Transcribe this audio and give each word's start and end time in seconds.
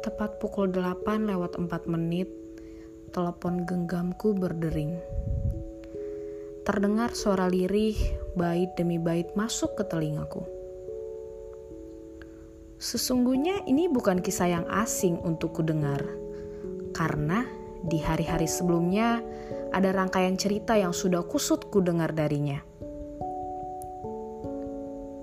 Tepat 0.00 0.40
pukul 0.40 0.72
8 0.72 1.28
lewat 1.28 1.60
4 1.60 1.84
menit, 1.84 2.32
telepon 3.12 3.68
genggamku 3.68 4.32
berdering. 4.32 4.96
Terdengar 6.64 7.12
suara 7.12 7.52
lirih, 7.52 8.00
bait 8.32 8.72
demi 8.80 8.96
bait 8.96 9.28
masuk 9.36 9.76
ke 9.76 9.84
telingaku. 9.84 10.40
Sesungguhnya 12.80 13.60
ini 13.68 13.92
bukan 13.92 14.24
kisah 14.24 14.48
yang 14.48 14.66
asing 14.72 15.20
untuk 15.20 15.60
kudengar, 15.60 16.00
karena 16.96 17.44
di 17.84 18.00
hari-hari 18.00 18.48
sebelumnya 18.48 19.20
ada 19.68 19.92
rangkaian 19.92 20.40
cerita 20.40 20.80
yang 20.80 20.96
sudah 20.96 21.28
kusut 21.28 21.68
kudengar 21.68 22.16
darinya. 22.16 22.64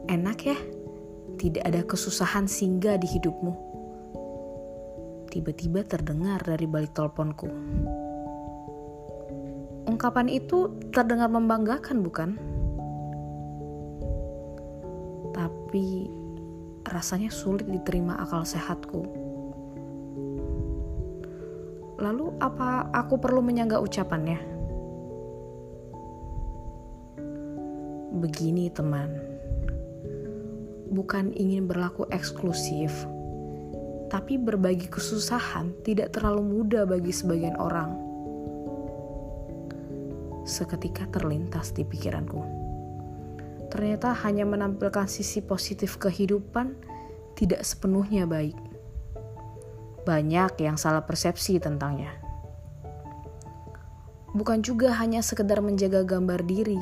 Enak 0.05 0.39
ya, 0.45 0.57
tidak 1.41 1.65
ada 1.65 1.81
kesusahan 1.81 2.45
singgah 2.45 3.01
di 3.01 3.09
hidupmu. 3.09 3.66
Tiba-tiba 5.27 5.83
terdengar 5.83 6.39
dari 6.41 6.63
balik 6.63 6.95
teleponku. 6.95 7.51
Ungkapan 9.87 10.27
itu 10.31 10.71
terdengar 10.91 11.27
membanggakan, 11.31 12.03
bukan? 12.03 12.29
Tapi 15.35 16.07
rasanya 16.87 17.27
sulit 17.27 17.67
diterima 17.67 18.19
akal 18.19 18.47
sehatku. 18.47 19.03
Lalu 21.97 22.29
apa 22.39 22.87
aku 22.93 23.17
perlu 23.17 23.41
menyangga 23.41 23.81
ucapannya? 23.81 24.39
Begini 28.17 28.69
teman, 28.69 29.13
bukan 30.93 31.33
ingin 31.33 31.65
berlaku 31.65 32.05
eksklusif, 32.13 32.93
tapi 34.07 34.39
berbagi 34.39 34.87
kesusahan 34.87 35.75
tidak 35.83 36.15
terlalu 36.15 36.43
mudah 36.43 36.87
bagi 36.87 37.11
sebagian 37.11 37.59
orang 37.59 38.07
seketika 40.47 41.03
terlintas 41.11 41.75
di 41.75 41.83
pikiranku. 41.83 42.39
Ternyata 43.67 44.15
hanya 44.23 44.47
menampilkan 44.47 45.11
sisi 45.11 45.43
positif 45.43 45.99
kehidupan 45.99 46.71
tidak 47.35 47.67
sepenuhnya 47.67 48.23
baik. 48.23 48.55
Banyak 50.07 50.55
yang 50.63 50.79
salah 50.79 51.03
persepsi 51.03 51.59
tentangnya. 51.59 52.15
Bukan 54.31 54.63
juga 54.63 54.95
hanya 54.95 55.19
sekedar 55.19 55.59
menjaga 55.59 56.07
gambar 56.07 56.47
diri, 56.47 56.79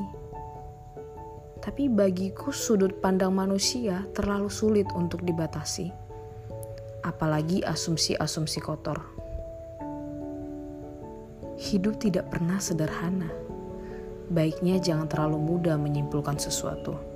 tapi 1.65 1.89
bagiku 1.89 2.53
sudut 2.53 3.01
pandang 3.01 3.33
manusia 3.33 4.05
terlalu 4.13 4.53
sulit 4.53 4.85
untuk 4.93 5.25
dibatasi. 5.25 6.04
Apalagi 7.05 7.61
asumsi-asumsi 7.61 8.59
kotor. 8.65 8.97
Hidup 11.61 12.01
tidak 12.01 12.33
pernah 12.33 12.57
sederhana 12.57 13.45
baiknya 14.29 14.81
jangan 14.81 15.05
terlalu 15.05 15.37
mudah 15.37 15.77
menyimpulkan 15.77 16.37
sesuatu. 16.41 17.14